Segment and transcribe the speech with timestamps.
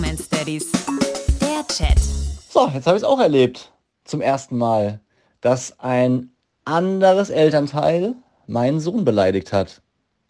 [0.00, 0.72] Bromance Daddies.
[1.42, 1.98] Der Chat.
[2.48, 3.70] So, jetzt habe ich es auch erlebt.
[4.04, 5.00] Zum ersten Mal,
[5.42, 6.30] dass ein
[6.64, 8.14] anderes Elternteil
[8.46, 9.82] meinen Sohn beleidigt hat.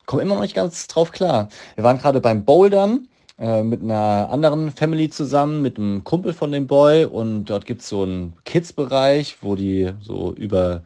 [0.07, 1.51] Komme immer noch nicht ganz drauf klar.
[1.77, 3.07] Wir waren gerade beim Bouldern
[3.41, 7.83] äh, mit einer anderen Family zusammen, mit einem Kumpel von dem Boy und dort gibt
[7.83, 10.83] es so einen Kids-Bereich, wo die so über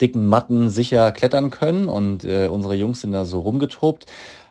[0.00, 4.06] dicken Matten sicher klettern können und äh, unsere Jungs sind da so rumgetobt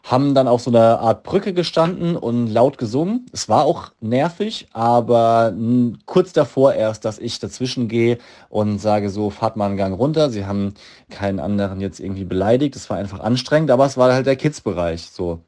[0.05, 3.26] haben dann auf so einer Art Brücke gestanden und laut gesungen.
[3.34, 5.52] Es war auch nervig, aber
[6.06, 8.20] kurz davor erst, dass ich dazwischen gehe
[8.50, 10.30] und sage so, fahrt mal einen Gang runter.
[10.30, 10.76] Sie haben
[11.09, 12.76] keinen anderen jetzt irgendwie beleidigt.
[12.76, 15.09] Es war einfach anstrengend, aber es war halt der Kids-Bereich.
[15.09, 15.40] So.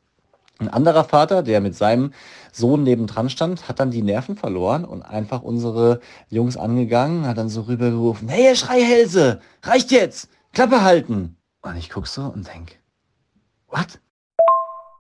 [0.60, 2.14] Ein anderer Vater, der mit seinem
[2.52, 6.00] Sohn nebendran stand, hat dann die Nerven verloren und einfach unsere
[6.30, 11.38] Jungs angegangen, hat dann so rübergerufen, hey, Schreihälse, reicht jetzt, Klappe halten.
[11.62, 12.80] Und ich guck so und denk,
[13.68, 14.00] what?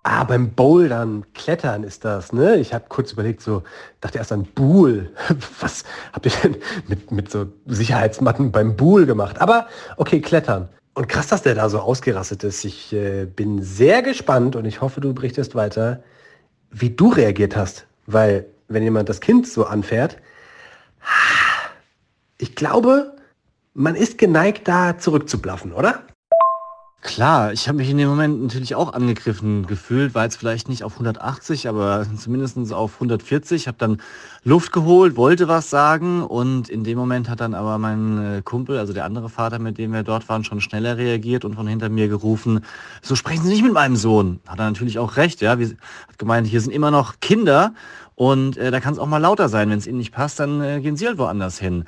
[0.03, 2.57] Ah, beim Bouldern, Klettern ist das, ne?
[2.57, 3.63] Ich habe kurz überlegt, so,
[3.99, 5.11] dachte erst an Buhl.
[5.59, 5.83] Was
[6.13, 9.41] habt ihr denn mit, mit so Sicherheitsmatten beim Buhl gemacht?
[9.41, 10.69] Aber okay, Klettern.
[10.97, 12.65] Und krass, dass der da so ausgerastet ist.
[12.65, 16.01] Ich äh, bin sehr gespannt und ich hoffe, du berichtest weiter,
[16.71, 17.85] wie du reagiert hast.
[18.07, 20.17] Weil, wenn jemand das Kind so anfährt,
[22.39, 23.15] ich glaube,
[23.75, 26.01] man ist geneigt, da zurückzublaffen, oder?
[27.07, 30.83] Klar, ich habe mich in dem Moment natürlich auch angegriffen gefühlt, war jetzt vielleicht nicht
[30.83, 34.01] auf 180, aber zumindest auf 140, habe dann
[34.43, 38.77] Luft geholt, wollte was sagen und in dem Moment hat dann aber mein äh, Kumpel,
[38.77, 41.87] also der andere Vater, mit dem wir dort waren, schon schneller reagiert und von hinter
[41.87, 42.65] mir gerufen,
[43.01, 44.41] so sprechen Sie nicht mit meinem Sohn.
[44.45, 45.69] Hat er natürlich auch recht, ja, wir,
[46.09, 47.73] hat gemeint, hier sind immer noch Kinder
[48.15, 50.59] und äh, da kann es auch mal lauter sein, wenn es Ihnen nicht passt, dann
[50.59, 51.85] äh, gehen Sie halt woanders hin.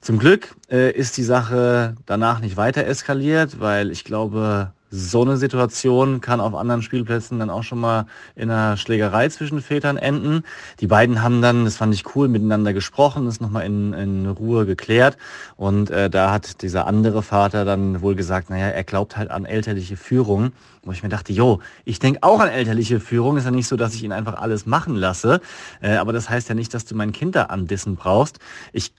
[0.00, 5.36] Zum Glück äh, ist die Sache danach nicht weiter eskaliert, weil ich glaube, so eine
[5.36, 10.42] Situation kann auf anderen Spielplätzen dann auch schon mal in einer Schlägerei zwischen Vätern enden.
[10.80, 14.66] Die beiden haben dann, das fand ich cool, miteinander gesprochen, das nochmal in, in Ruhe
[14.66, 15.18] geklärt.
[15.56, 19.44] Und äh, da hat dieser andere Vater dann wohl gesagt, naja, er glaubt halt an
[19.44, 20.52] elterliche Führung.
[20.82, 23.36] Wo ich mir dachte, jo, ich denke auch an elterliche Führung.
[23.36, 25.42] Ist ja nicht so, dass ich ihn einfach alles machen lasse.
[25.82, 28.38] Äh, aber das heißt ja nicht, dass du mein Kind da andissen brauchst.
[28.72, 28.92] Ich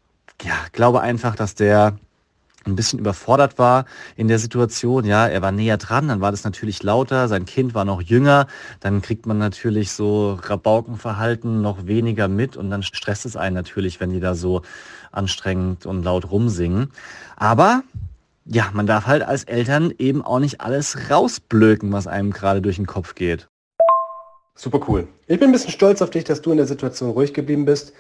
[0.44, 1.97] ja, glaube einfach, dass der
[2.66, 3.85] ein bisschen überfordert war
[4.16, 5.06] in der Situation.
[5.06, 8.47] Ja, er war näher dran, dann war das natürlich lauter, sein Kind war noch jünger,
[8.79, 14.00] dann kriegt man natürlich so Rabaukenverhalten noch weniger mit und dann stresst es einen natürlich,
[14.00, 14.62] wenn die da so
[15.12, 16.91] anstrengend und laut rumsingen.
[17.35, 17.84] Aber
[18.46, 22.75] ja, man darf halt als Eltern eben auch nicht alles rausblöken, was einem gerade durch
[22.75, 23.47] den Kopf geht.
[24.56, 25.08] Super cool.
[25.28, 27.94] Ich bin ein bisschen stolz auf dich, dass du in der Situation ruhig geblieben bist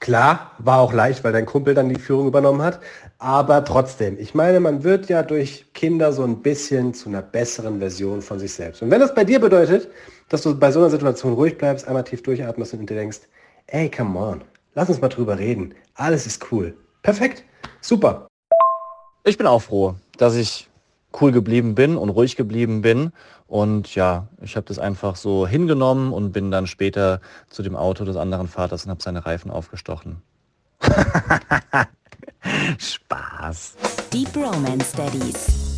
[0.00, 2.80] Klar, war auch leicht, weil dein Kumpel dann die Führung übernommen hat.
[3.18, 7.80] Aber trotzdem, ich meine, man wird ja durch Kinder so ein bisschen zu einer besseren
[7.80, 8.80] Version von sich selbst.
[8.80, 9.88] Und wenn das bei dir bedeutet,
[10.30, 13.20] dass du bei so einer Situation ruhig bleibst, einmal tief durchatmest und dir denkst,
[13.66, 14.40] ey, come on,
[14.74, 15.74] lass uns mal drüber reden.
[15.96, 16.74] Alles ist cool.
[17.02, 17.44] Perfekt.
[17.82, 18.26] Super.
[19.24, 20.69] Ich bin auch froh, dass ich
[21.18, 23.12] cool geblieben bin und ruhig geblieben bin.
[23.46, 28.04] Und ja, ich habe das einfach so hingenommen und bin dann später zu dem Auto
[28.04, 30.22] des anderen Vaters und habe seine Reifen aufgestochen.
[32.78, 33.76] Spaß.
[34.12, 35.69] Deep Romance Daddies.